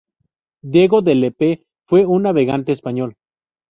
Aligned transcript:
Diego 0.63 1.03
de 1.03 1.13
Lepe 1.13 1.67
fue 1.85 2.07
un 2.07 2.23
navegante 2.23 2.71
español. 2.71 3.15